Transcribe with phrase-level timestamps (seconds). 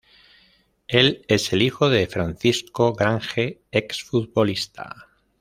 [0.87, 5.09] Él es el hijo de Francisco Grange, ex futbolista.